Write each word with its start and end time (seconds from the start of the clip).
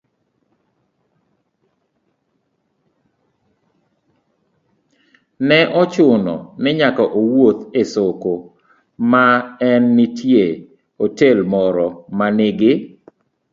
ne 5.47 5.59
ochuno 5.81 6.35
ni 6.61 6.69
nyaka 6.79 7.03
owuoth 7.19 7.61
e 7.81 7.83
soko 7.93 8.33
ma 9.11 9.23
ne 9.57 9.71
nitie 9.95 10.43
otel 11.05 11.37
moro 11.53 11.87
ma 12.17 12.27
nigi 12.37 12.71